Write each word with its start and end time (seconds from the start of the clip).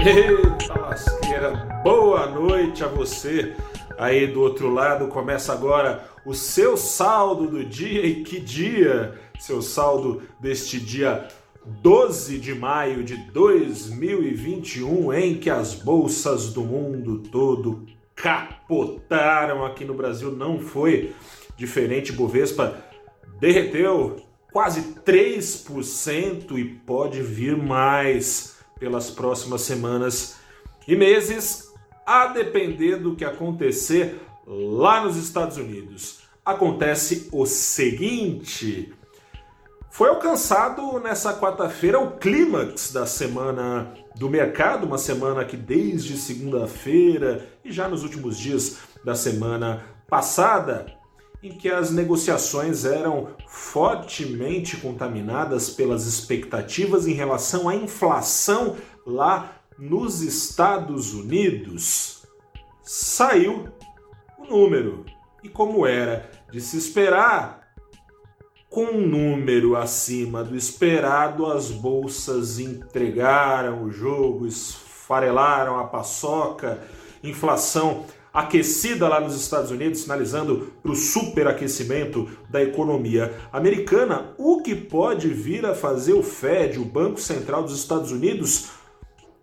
Eita 0.00 0.78
lasqueira, 0.78 1.80
boa 1.82 2.28
noite 2.28 2.84
a 2.84 2.86
você 2.86 3.56
aí 3.98 4.28
do 4.28 4.40
outro 4.40 4.72
lado. 4.72 5.08
Começa 5.08 5.52
agora 5.52 6.08
o 6.24 6.34
seu 6.34 6.76
saldo 6.76 7.48
do 7.48 7.64
dia 7.64 8.06
e 8.06 8.22
que 8.22 8.38
dia? 8.38 9.18
Seu 9.40 9.60
saldo 9.60 10.22
deste 10.38 10.78
dia 10.78 11.26
12 11.66 12.38
de 12.38 12.54
maio 12.54 13.02
de 13.02 13.16
2021, 13.32 15.12
em 15.12 15.34
que 15.34 15.50
as 15.50 15.74
bolsas 15.74 16.52
do 16.52 16.62
mundo 16.62 17.18
todo 17.18 17.84
capotaram 18.14 19.66
aqui 19.66 19.84
no 19.84 19.94
Brasil, 19.94 20.30
não 20.30 20.60
foi 20.60 21.12
diferente. 21.56 22.12
Bovespa 22.12 22.76
derreteu 23.40 24.16
quase 24.52 24.94
3% 25.04 26.56
e 26.56 26.64
pode 26.64 27.20
vir 27.20 27.56
mais 27.56 28.57
pelas 28.78 29.10
próximas 29.10 29.62
semanas 29.62 30.36
e 30.86 30.96
meses, 30.96 31.72
a 32.06 32.28
depender 32.28 32.96
do 32.96 33.14
que 33.14 33.24
acontecer 33.24 34.20
lá 34.46 35.02
nos 35.02 35.16
Estados 35.16 35.56
Unidos. 35.56 36.20
Acontece 36.44 37.28
o 37.32 37.44
seguinte: 37.44 38.92
foi 39.90 40.08
alcançado 40.08 40.98
nessa 41.00 41.34
quarta-feira 41.38 41.98
o 41.98 42.12
clímax 42.18 42.92
da 42.92 43.04
semana 43.04 43.92
do 44.16 44.30
mercado, 44.30 44.86
uma 44.86 44.98
semana 44.98 45.44
que 45.44 45.56
desde 45.56 46.16
segunda-feira 46.16 47.46
e 47.64 47.70
já 47.70 47.88
nos 47.88 48.02
últimos 48.02 48.38
dias 48.38 48.78
da 49.04 49.14
semana 49.14 49.84
passada, 50.08 50.86
em 51.42 51.52
que 51.52 51.70
as 51.70 51.90
negociações 51.90 52.84
eram 52.84 53.28
fortemente 53.46 54.76
contaminadas 54.76 55.70
pelas 55.70 56.06
expectativas 56.06 57.06
em 57.06 57.12
relação 57.12 57.68
à 57.68 57.74
inflação 57.74 58.76
lá 59.06 59.52
nos 59.78 60.20
Estados 60.20 61.14
Unidos. 61.14 62.22
Saiu 62.82 63.68
o 64.36 64.44
número. 64.44 65.04
E 65.42 65.48
como 65.48 65.86
era 65.86 66.28
de 66.50 66.60
se 66.60 66.76
esperar, 66.76 67.68
com 68.68 68.84
um 68.84 69.06
número 69.06 69.76
acima 69.76 70.42
do 70.42 70.56
esperado, 70.56 71.46
as 71.46 71.70
bolsas 71.70 72.58
entregaram 72.58 73.84
o 73.84 73.90
jogo, 73.90 74.46
esfarelaram 74.46 75.78
a 75.78 75.84
paçoca, 75.84 76.78
inflação 77.22 78.04
aquecida 78.32 79.08
lá 79.08 79.20
nos 79.20 79.34
Estados 79.34 79.70
Unidos, 79.70 80.00
sinalizando 80.00 80.72
para 80.82 80.92
o 80.92 80.96
superaquecimento 80.96 82.28
da 82.48 82.62
economia 82.62 83.34
americana, 83.52 84.34
o 84.38 84.62
que 84.62 84.74
pode 84.74 85.28
vir 85.28 85.64
a 85.66 85.74
fazer 85.74 86.12
o 86.12 86.22
Fed, 86.22 86.78
o 86.78 86.84
Banco 86.84 87.20
Central 87.20 87.62
dos 87.62 87.78
Estados 87.78 88.12
Unidos, 88.12 88.70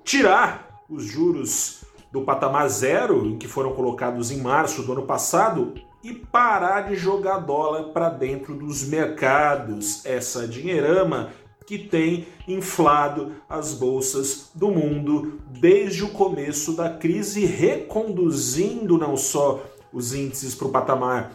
tirar 0.03 0.83
os 0.89 1.03
juros 1.03 1.83
do 2.11 2.21
patamar 2.21 2.69
zero, 2.69 3.25
em 3.25 3.37
que 3.37 3.47
foram 3.47 3.73
colocados 3.73 4.31
em 4.31 4.41
março 4.41 4.83
do 4.83 4.93
ano 4.93 5.03
passado, 5.03 5.73
e 6.03 6.13
parar 6.13 6.81
de 6.81 6.95
jogar 6.95 7.39
dólar 7.39 7.85
para 7.85 8.09
dentro 8.09 8.53
dos 8.53 8.87
mercados. 8.87 10.05
Essa 10.05 10.47
dinheirama 10.47 11.31
que 11.65 11.77
tem 11.77 12.27
inflado 12.47 13.33
as 13.49 13.73
bolsas 13.73 14.51
do 14.53 14.69
mundo 14.69 15.39
desde 15.59 16.03
o 16.03 16.09
começo 16.09 16.73
da 16.73 16.89
crise, 16.89 17.45
reconduzindo 17.45 18.97
não 18.97 19.17
só 19.17 19.63
os 19.91 20.13
índices 20.13 20.53
para 20.53 20.67
o 20.67 20.71
patamar 20.71 21.31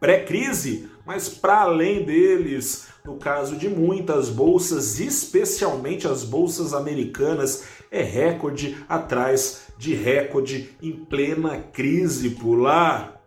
pré-crise, 0.00 0.88
mas 1.06 1.28
para 1.28 1.60
além 1.60 2.04
deles. 2.04 2.88
No 3.04 3.16
caso 3.16 3.56
de 3.56 3.68
muitas 3.68 4.28
bolsas, 4.28 5.00
especialmente 5.00 6.06
as 6.06 6.24
bolsas 6.24 6.72
americanas, 6.72 7.64
é 7.90 8.02
recorde 8.02 8.76
atrás 8.88 9.62
de 9.76 9.94
recorde 9.94 10.70
em 10.80 10.92
plena 10.92 11.58
crise 11.72 12.30
por 12.30 12.54
lá 12.56 13.21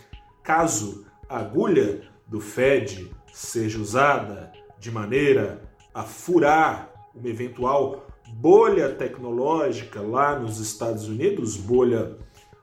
caso 0.44 1.08
a 1.30 1.40
agulha 1.40 2.02
do 2.28 2.42
Fed 2.42 3.10
seja 3.34 3.80
usada 3.80 4.52
de 4.78 4.92
maneira 4.92 5.62
a 5.94 6.04
furar 6.04 6.92
uma 7.16 7.30
eventual 7.30 8.06
bolha 8.28 8.90
tecnológica 8.90 10.02
lá 10.02 10.38
nos 10.38 10.60
Estados 10.60 11.08
Unidos, 11.08 11.56
bolha 11.56 12.18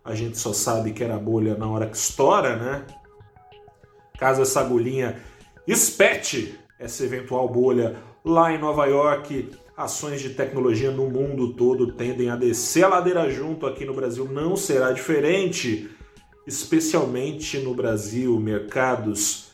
a 0.04 0.14
gente 0.14 0.36
só 0.36 0.52
sabe 0.52 0.92
que 0.92 1.02
era 1.02 1.16
bolha 1.16 1.56
na 1.56 1.66
hora 1.68 1.86
que 1.86 1.96
estoura, 1.96 2.56
né? 2.56 2.84
Caso 4.18 4.42
essa 4.42 4.60
agulhinha 4.60 5.18
espete 5.66 6.60
essa 6.78 7.02
eventual 7.04 7.48
bolha 7.48 7.96
lá 8.24 8.52
em 8.52 8.58
Nova 8.58 8.86
York, 8.86 9.50
ações 9.76 10.20
de 10.20 10.30
tecnologia 10.30 10.90
no 10.90 11.08
mundo 11.08 11.54
todo 11.54 11.92
tendem 11.92 12.30
a 12.30 12.36
descer 12.36 12.84
a 12.84 12.88
ladeira 12.88 13.30
junto, 13.30 13.66
aqui 13.66 13.84
no 13.84 13.94
Brasil 13.94 14.26
não 14.26 14.56
será 14.56 14.92
diferente, 14.92 15.90
especialmente 16.46 17.58
no 17.58 17.74
Brasil, 17.74 18.38
mercados 18.38 19.52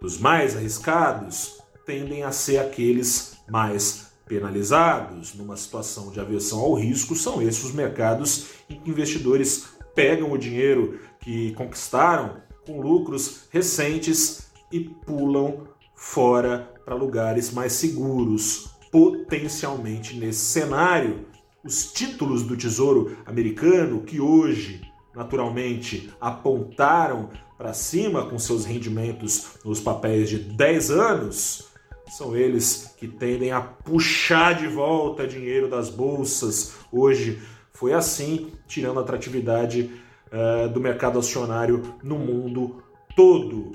dos 0.00 0.18
mais 0.18 0.56
arriscados 0.56 1.62
tendem 1.86 2.22
a 2.22 2.32
ser 2.32 2.58
aqueles 2.58 3.36
mais 3.48 4.12
penalizados. 4.26 5.34
Numa 5.34 5.56
situação 5.56 6.10
de 6.10 6.20
aversão 6.20 6.60
ao 6.60 6.74
risco, 6.74 7.14
são 7.14 7.42
esses 7.42 7.64
os 7.64 7.72
mercados 7.72 8.46
em 8.68 8.80
que 8.80 8.90
investidores 8.90 9.68
pegam 9.94 10.32
o 10.32 10.38
dinheiro 10.38 10.98
que 11.20 11.52
conquistaram 11.54 12.42
com 12.66 12.80
lucros 12.80 13.44
recentes 13.50 14.50
e 14.70 14.80
pulam 14.80 15.66
fora 15.94 16.72
para 16.84 16.94
lugares 16.94 17.52
mais 17.52 17.72
seguros. 17.72 18.70
Potencialmente 18.92 20.14
nesse 20.14 20.44
cenário, 20.44 21.24
os 21.64 21.90
títulos 21.90 22.42
do 22.42 22.54
Tesouro 22.54 23.16
americano, 23.24 24.02
que 24.02 24.20
hoje 24.20 24.82
naturalmente 25.14 26.12
apontaram 26.20 27.30
para 27.56 27.72
cima 27.72 28.26
com 28.28 28.38
seus 28.38 28.66
rendimentos 28.66 29.56
nos 29.64 29.80
papéis 29.80 30.28
de 30.28 30.38
10 30.38 30.90
anos, 30.90 31.72
são 32.18 32.36
eles 32.36 32.94
que 32.98 33.08
tendem 33.08 33.50
a 33.50 33.62
puxar 33.62 34.54
de 34.54 34.68
volta 34.68 35.26
dinheiro 35.26 35.70
das 35.70 35.88
bolsas. 35.88 36.74
Hoje 36.92 37.40
foi 37.72 37.94
assim, 37.94 38.52
tirando 38.66 39.00
a 39.00 39.02
atratividade 39.02 39.90
uh, 40.30 40.68
do 40.68 40.80
mercado 40.80 41.18
acionário 41.18 41.94
no 42.02 42.18
mundo 42.18 42.82
todo. 43.16 43.72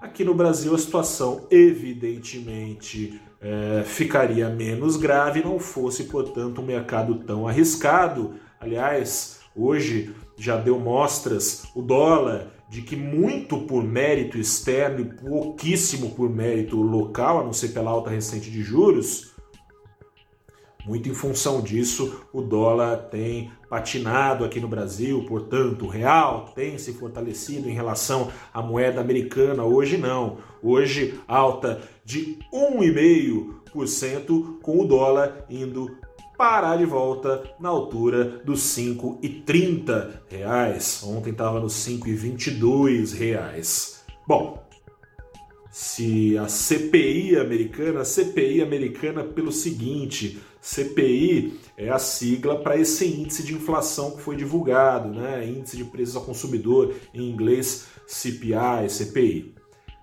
Aqui 0.00 0.24
no 0.24 0.34
Brasil 0.34 0.74
a 0.74 0.78
situação 0.78 1.46
evidentemente 1.50 3.20
é, 3.40 3.82
ficaria 3.84 4.48
menos 4.48 4.96
grave 4.96 5.42
não 5.42 5.58
fosse, 5.58 6.04
portanto, 6.04 6.60
um 6.60 6.64
mercado 6.64 7.14
tão 7.16 7.46
arriscado. 7.46 8.34
Aliás, 8.60 9.40
hoje 9.54 10.14
já 10.36 10.56
deu 10.56 10.78
mostras 10.78 11.64
o 11.74 11.82
dólar 11.82 12.48
de 12.68 12.82
que 12.82 12.96
muito 12.96 13.58
por 13.62 13.82
mérito 13.82 14.38
externo 14.38 15.00
e 15.00 15.04
pouquíssimo 15.04 16.10
por 16.10 16.28
mérito 16.28 16.76
local, 16.76 17.40
a 17.40 17.44
não 17.44 17.52
ser 17.52 17.68
pela 17.68 17.90
alta 17.90 18.10
recente 18.10 18.50
de 18.50 18.62
juros, 18.62 19.32
muito 20.88 21.08
em 21.08 21.14
função 21.14 21.60
disso, 21.60 22.24
o 22.32 22.40
dólar 22.40 22.96
tem 23.10 23.52
patinado 23.68 24.42
aqui 24.42 24.58
no 24.58 24.66
Brasil, 24.66 25.22
portanto, 25.28 25.84
o 25.84 25.88
real 25.88 26.46
tem 26.54 26.78
se 26.78 26.94
fortalecido 26.94 27.68
em 27.68 27.74
relação 27.74 28.32
à 28.54 28.62
moeda 28.62 28.98
americana. 28.98 29.64
Hoje 29.64 29.98
não. 29.98 30.38
Hoje 30.62 31.20
alta 31.28 31.82
de 32.04 32.38
1,5% 32.50 34.60
com 34.62 34.80
o 34.80 34.86
dólar 34.86 35.44
indo 35.50 35.94
parar 36.38 36.76
de 36.76 36.86
volta 36.86 37.42
na 37.60 37.68
altura 37.68 38.40
dos 38.44 38.60
5,30 38.60 40.22
reais. 40.30 41.02
Ontem 41.04 41.32
estava 41.32 41.60
nos 41.60 41.74
5,22 41.86 43.14
reais. 43.14 44.04
Bom, 44.26 44.66
se 45.80 46.36
a 46.36 46.48
CPI 46.48 47.36
americana, 47.36 48.00
a 48.00 48.04
CPI 48.04 48.62
americana 48.62 49.22
pelo 49.22 49.52
seguinte, 49.52 50.36
CPI 50.60 51.56
é 51.76 51.88
a 51.88 52.00
sigla 52.00 52.56
para 52.60 52.76
esse 52.76 53.06
índice 53.06 53.44
de 53.44 53.54
inflação 53.54 54.16
que 54.16 54.22
foi 54.22 54.34
divulgado, 54.34 55.10
né? 55.10 55.46
Índice 55.46 55.76
de 55.76 55.84
preços 55.84 56.16
ao 56.16 56.24
consumidor, 56.24 56.96
em 57.14 57.30
inglês 57.30 57.86
CPI, 58.08 58.90
CPI. 58.90 59.54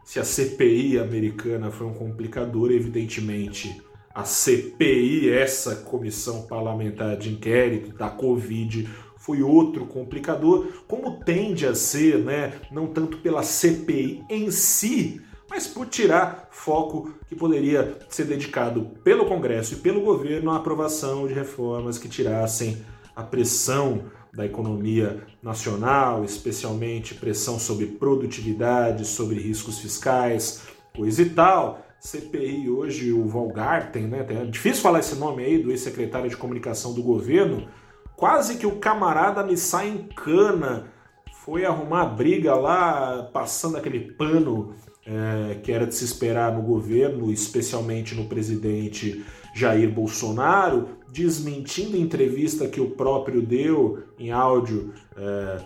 se 0.06 0.18
a 0.18 0.24
CPI 0.24 0.98
americana 0.98 1.70
foi 1.70 1.88
um 1.88 1.94
complicador, 1.94 2.72
evidentemente 2.72 3.82
a 4.14 4.24
CPI, 4.24 5.30
essa 5.30 5.76
comissão 5.76 6.44
parlamentar 6.44 7.18
de 7.18 7.34
inquérito 7.34 7.94
da 7.98 8.10
Covid, 8.10 8.88
foi 9.18 9.42
outro 9.42 9.86
complicador, 9.88 10.68
como 10.88 11.20
tende 11.26 11.68
a 11.68 11.76
ser, 11.76 12.20
né, 12.20 12.54
não 12.72 12.88
tanto 12.88 13.18
pela 13.18 13.44
CPI 13.44 14.24
em 14.30 14.50
si, 14.52 15.22
mas 15.50 15.68
por 15.68 15.88
tirar 15.88 16.48
foco 16.52 17.14
que 17.28 17.36
poderia 17.36 17.98
ser 18.10 18.26
dedicado 18.26 18.92
pelo 19.04 19.26
Congresso 19.26 19.76
e 19.76 19.78
pelo 19.78 20.02
governo 20.02 20.52
à 20.52 20.58
aprovação 20.58 21.28
de 21.28 21.34
reformas 21.34 21.98
que 21.98 22.10
tirassem 22.10 22.84
a 23.16 23.24
pressão 23.24 24.06
da 24.34 24.46
economia 24.46 25.24
nacional, 25.42 26.26
especialmente 26.26 27.16
pressão 27.16 27.58
sobre 27.58 27.86
produtividade, 27.86 29.06
sobre 29.06 29.40
riscos 29.40 29.80
fiscais, 29.80 30.64
coisa 30.96 31.22
e 31.22 31.30
tal. 31.30 31.86
CPI 32.00 32.70
hoje, 32.70 33.14
o 33.14 33.26
Valgarten, 33.28 34.08
né? 34.08 34.26
É 34.30 34.46
difícil 34.46 34.84
falar 34.84 35.00
esse 35.00 35.16
nome 35.16 35.44
aí 35.44 35.58
do 35.58 35.72
ex-secretário 35.72 36.30
de 36.30 36.38
comunicação 36.38 36.94
do 36.94 37.02
governo, 37.02 37.68
Quase 38.16 38.58
que 38.58 38.66
o 38.66 38.80
camarada 38.80 39.44
me 39.44 39.58
sai 39.58 39.90
em 39.90 40.08
cana. 40.08 40.88
Foi 41.44 41.66
arrumar 41.66 42.06
briga 42.06 42.56
lá, 42.56 43.30
passando 43.34 43.78
aquele 43.78 44.14
pano 44.14 44.74
é, 45.06 45.56
que 45.62 45.72
era 45.72 45.86
de 45.86 45.94
se 45.94 46.04
esperar 46.04 46.54
no 46.54 46.62
governo, 46.62 47.32
especialmente 47.32 48.16
no 48.16 48.26
presidente 48.26 49.24
Jair 49.54 49.90
Bolsonaro, 49.90 50.90
desmentindo 51.12 51.96
a 51.96 52.00
entrevista 52.00 52.68
que 52.68 52.82
o 52.82 52.90
próprio 52.92 53.42
deu 53.42 54.04
em 54.18 54.32
áudio, 54.32 54.94
é, 55.16 55.62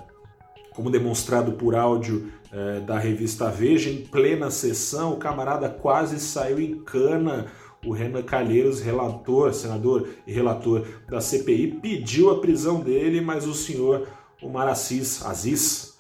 como 0.73 0.91
demonstrado 0.91 1.53
por 1.53 1.75
áudio 1.75 2.31
é, 2.51 2.81
da 2.81 2.99
revista 2.99 3.49
Veja, 3.49 3.89
em 3.89 4.01
plena 4.05 4.51
sessão, 4.51 5.13
o 5.13 5.17
camarada 5.17 5.69
quase 5.69 6.19
saiu 6.19 6.59
em 6.59 6.75
cana. 6.83 7.47
O 7.85 7.93
Renan 7.93 8.23
Calheiros, 8.23 8.81
relator, 8.81 9.53
senador 9.53 10.09
e 10.27 10.33
relator 10.33 10.85
da 11.09 11.21
CPI, 11.21 11.79
pediu 11.81 12.29
a 12.29 12.41
prisão 12.41 12.81
dele, 12.81 13.21
mas 13.21 13.47
o 13.47 13.53
senhor 13.53 14.05
Omar 14.41 14.67
Aziz, 14.67 15.25
Aziz 15.25 15.97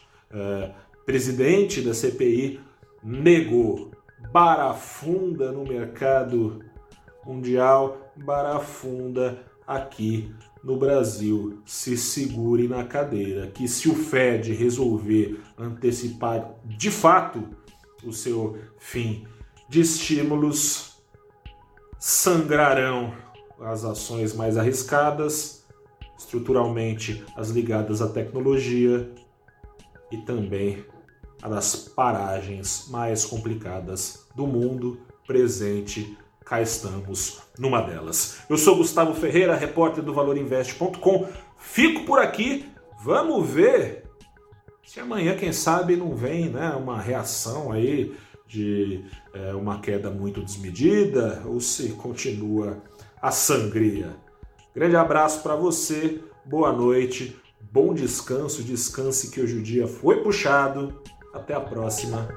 presidente 1.05 1.81
da 1.81 1.93
CPI, 1.93 2.59
negou. 3.03 3.91
Barafunda 4.31 5.51
no 5.51 5.63
mercado 5.63 6.59
mundial, 7.25 8.11
barafunda 8.15 9.43
aqui 9.65 10.33
no 10.63 10.77
Brasil. 10.77 11.61
Se 11.65 11.97
segure 11.97 12.67
na 12.67 12.83
cadeira, 12.83 13.47
que 13.47 13.67
se 13.67 13.89
o 13.89 13.95
Fed 13.95 14.53
resolver 14.53 15.39
antecipar 15.57 16.53
de 16.65 16.91
fato 16.91 17.47
o 18.03 18.11
seu 18.11 18.57
fim 18.77 19.25
de 19.67 19.81
estímulos, 19.81 21.01
sangrarão 21.97 23.13
as 23.59 23.83
ações 23.83 24.33
mais 24.33 24.57
arriscadas, 24.57 25.65
estruturalmente 26.17 27.23
as 27.35 27.49
ligadas 27.49 28.01
à 28.01 28.07
tecnologia 28.07 29.09
e 30.11 30.17
também 30.17 30.83
a 31.41 31.49
das 31.49 31.75
paragens 31.75 32.87
mais 32.89 33.25
complicadas 33.25 34.25
do 34.35 34.45
mundo 34.45 34.99
presente. 35.25 36.17
Cá 36.45 36.61
estamos 36.61 37.39
numa 37.57 37.81
delas. 37.81 38.39
Eu 38.49 38.57
sou 38.57 38.75
Gustavo 38.75 39.13
Ferreira, 39.13 39.55
repórter 39.55 40.03
do 40.03 40.13
ValorInvest.com. 40.13 41.27
Fico 41.57 42.05
por 42.05 42.19
aqui. 42.19 42.67
Vamos 43.03 43.47
ver 43.49 44.03
se 44.83 44.99
amanhã, 44.99 45.35
quem 45.35 45.53
sabe, 45.53 45.95
não 45.95 46.15
vem 46.15 46.49
né, 46.49 46.71
uma 46.71 46.99
reação 46.99 47.71
aí 47.71 48.15
de 48.47 49.05
é, 49.31 49.53
uma 49.53 49.79
queda 49.79 50.09
muito 50.09 50.41
desmedida 50.41 51.43
ou 51.45 51.59
se 51.59 51.89
continua 51.89 52.81
a 53.21 53.29
sangria. 53.29 54.17
Grande 54.73 54.95
abraço 54.95 55.43
para 55.43 55.55
você, 55.55 56.19
boa 56.43 56.73
noite, 56.73 57.35
bom 57.71 57.93
descanso, 57.93 58.63
descanse 58.63 59.29
que 59.29 59.39
hoje 59.39 59.57
o 59.57 59.61
dia 59.61 59.87
foi 59.87 60.23
puxado. 60.23 60.99
Até 61.33 61.53
a 61.53 61.61
próxima 61.61 62.27